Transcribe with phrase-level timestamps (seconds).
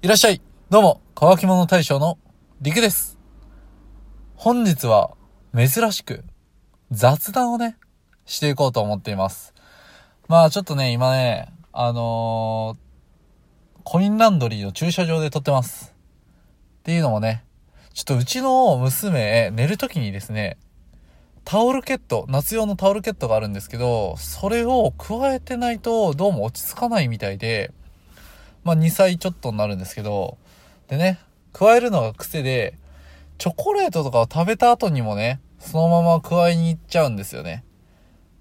[0.00, 0.40] いらっしゃい。
[0.70, 2.18] どうも、乾き物大将の
[2.60, 3.18] 陸です。
[4.36, 5.16] 本日は
[5.52, 6.22] 珍しく
[6.92, 7.76] 雑談をね、
[8.24, 9.54] していこうと思っています。
[10.28, 15.92] まあちょっとね、今ね、あのーコインランドリーの駐車場で撮ってます。
[16.78, 17.44] っていうのもね、
[17.92, 20.58] ちょっとうちの娘、寝るときにですね、
[21.44, 27.72] タオルケット、夏用のタオルケットがあるんですけど、それを加えてないとどうも落ち着かないみたいで、
[28.64, 30.38] まあ2歳ちょっとになるんですけど、
[30.88, 31.18] でね、
[31.52, 32.78] 加えるのが癖で、
[33.38, 37.64] チョコレートとかを食べた後にもね、そのまま加えに行っちゃうんですよね。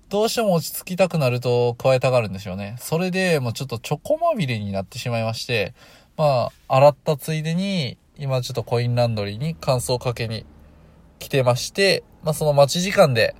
[0.10, 2.78] どうしても落ち着きたくなると加えたがるんでしょうね。
[2.80, 5.74] それでもうちょっとチョコまみれになってしまいまして、
[6.16, 10.46] まあ、洗ったついでに、今ちょっとコインランドリーに乾燥かけに
[11.20, 13.36] 来てまして、まあその待ち時間で、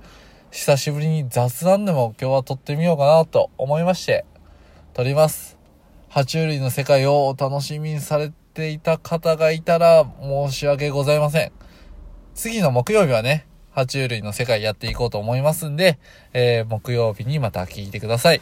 [0.50, 4.24] 久しぶりに雑談でも今日は撮ってみようかなと思いまして、
[4.94, 5.57] 撮ります。
[6.18, 11.52] 爬虫類の世界をお楽しみにされていた方がいたら申し訳ございません。
[12.34, 16.00] 次の木曜日はね、爬虫類の世界やっていこうと思いますんで、
[16.32, 18.40] えー、木曜日にまた聞いてください。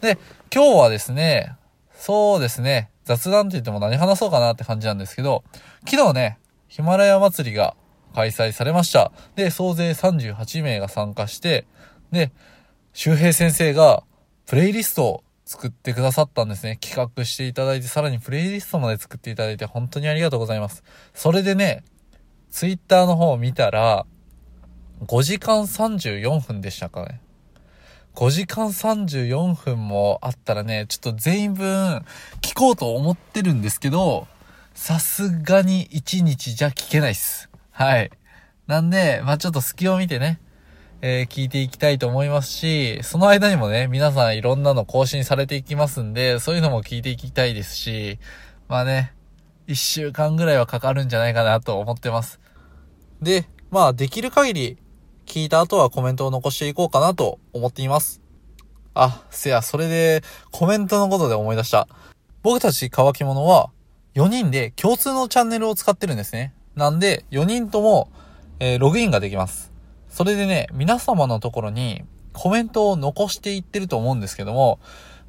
[0.00, 0.18] で、
[0.54, 1.56] 今日はですね、
[1.94, 5.42] そうですね、雑談って言っても何話そうかなって感じなんですけど、
[5.88, 7.74] 昨日ね、ヒマラヤ祭りが
[8.14, 9.10] 開催されました。
[9.34, 11.66] で、総勢38名が参加して、
[12.12, 12.30] で、
[12.92, 14.04] 周平先生が
[14.46, 16.78] プレイリストを作ってくださったんですね。
[16.80, 20.84] 企画していただいて、さらにプレイリストまで作っていただいて、本当にありがとうございます。
[21.12, 21.82] それでね、
[22.52, 24.06] ツイッターの方を見たら、
[25.08, 27.20] 5時間34分でしたかね。
[28.14, 32.04] 5時間34分もあったらね、ちょっと全員分
[32.42, 34.28] 聞こうと思ってるんですけど、
[34.72, 37.50] さすがに1日じゃ聞けないっす。
[37.72, 38.12] はい。
[38.68, 40.38] なんで、まあちょっと隙を見てね、
[41.02, 48.18] えー聞いていきたいと思いますし、その間にもね、皆さんいろんなの更新されていきますんで、そういうのも聞いていきたいですし、
[48.68, 49.14] まあね、
[49.68, 52.38] 1週間ぐらいはかかるんじゃないかなと思ってます。
[53.22, 54.78] で、まあできる限り
[55.24, 58.20] 聞いた後はコメントを残していこうかなと思っています。
[58.92, 61.88] あ、せや、それでコメントのことで思い出した。
[62.42, 63.70] 僕たち乾き物は
[64.16, 66.52] 4人で共通のチャンネルを使ってるんですね。
[66.74, 68.10] なんで4人とも、
[68.58, 69.72] えーログインができます。
[70.10, 74.80] それでね、皆様のところにコメントを残していってると思うんですけども、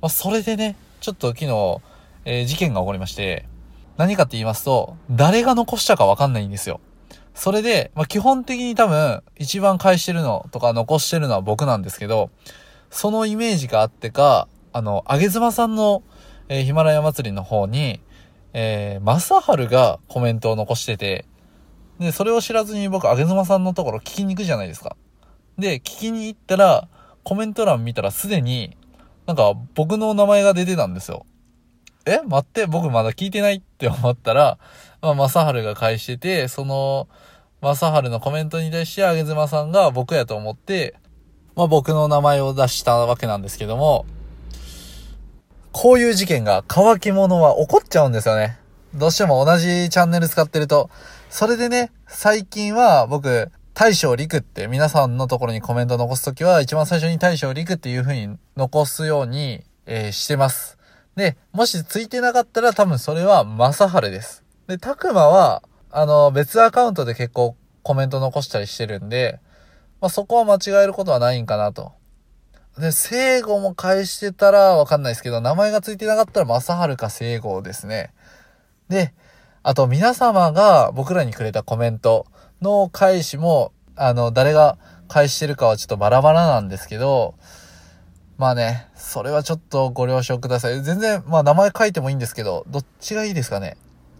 [0.01, 1.77] まあ、それでね、ちょっと昨日、
[2.25, 3.45] えー事件が起こりまして、
[3.97, 6.79] 何かって言いますと、誰が残したかわかんないんですよ。
[7.35, 12.31] それで、まあ、基本的に多分、一番返してるのとか残してるのは僕なんですけど、
[12.89, 16.03] そのイメージがあってか、あの、あげずまさんの、
[16.49, 18.01] えーヒマラヤ祭りの方に、
[18.53, 21.25] えー、まさはるがコメントを残してて、
[22.01, 24.97] で、それを知らずに僕、あげずまさんのところ聞きに行くじゃないですか。
[25.57, 26.87] で、聞きに行ったら、
[27.23, 28.75] コメント欄見たらすでに、
[29.27, 31.27] なんか僕の名前が出てたんですよ。
[32.07, 32.21] え？
[32.25, 34.57] 待って、僕まだ聞いてないって思ったら、
[35.01, 37.07] まあ、まさはるが返してて、その、
[37.61, 40.95] まさはるのコメントに対して、あげずまさんが僕やと思って、
[41.55, 44.07] まあ、僕の名前を出したわけなんですけども、
[45.71, 48.57] こういう事件が乾き物は起こっちゃうんですよね。
[48.93, 50.89] どうしても同じチャンネル使ってると。
[51.29, 60.77] それでね、最近は僕、大将陸って皆さんのところにコメント残すときは一番最初に大将陸っていう風に残すように、えーしてます。
[61.15, 64.43] で、もしついてなかったら多分それは正春です。
[64.67, 69.39] で、たくまは、あの、別アカウントで結構コメント残したりしてるんで、
[70.01, 71.93] まあ、そこは間違えることはないんかなと。
[72.77, 78.13] で、聖護も返してたらわかんないですけど、名前がついてなかったら正春か聖護ですね。
[78.91, 79.13] で、
[79.63, 82.27] あと皆様が僕らにくれたコメント
[82.61, 87.33] の返しも、あの、誰が返してるかはちょっとバラバラなんですけど、
[88.37, 90.81] まあね、それはちょっとご了承ください。
[90.81, 93.77] 全然、まあ名前書いてもいいんですけど、どっちがいいですかね？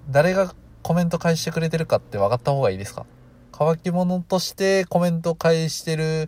[0.10, 3.06] 誰がコメント返してくれてるかって分かった方がいいですか？
[3.52, 6.28] 乾き物としてコメント返してるっ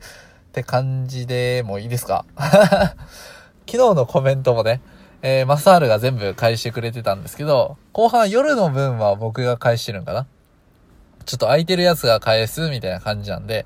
[0.53, 2.25] て感じでもいいですか？
[2.35, 2.97] 昨
[3.65, 4.81] 日のコメントもね、
[5.25, 10.27] えー、マサールが全部返してくれてたんですけど、後半夜の分は僕が返してるんかな
[11.25, 13.65] ちょっと空いてるやつが返すみたいな感じなんで、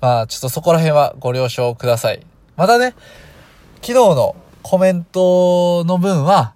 [0.00, 2.26] まあちょっとそこら辺はご了承ください。
[2.56, 2.94] またね、
[3.76, 6.54] 昨日のコメントの分は、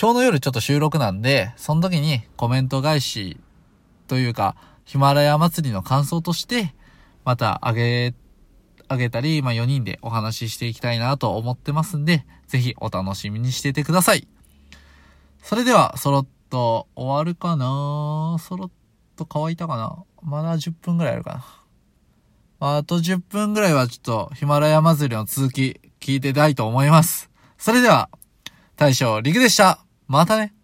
[0.00, 3.36] 今日の夜ちょっと収録なんで、その時にコメント返し
[4.08, 4.56] というか、
[4.86, 6.74] ヒマラヤ祭りの感想として、
[7.26, 8.14] またあげ、
[8.88, 14.28] あげたり、まあ4人でお話ししていきたいなと思ってますんで、ぜひお楽しみにしててください。
[15.42, 18.36] それでは、そろっと終わるかな？
[18.40, 18.70] そろっ
[19.16, 19.96] と乾いたかな？
[20.22, 21.44] まだ10分ぐらいあるか
[22.60, 22.78] な？
[22.78, 27.30] あと10分ぐらいはちょっとヒマラヤ祭りの続き聞いてたいと思います。
[27.58, 28.08] それでは、
[28.76, 29.78] 大将陸でした。
[30.08, 30.55] またね。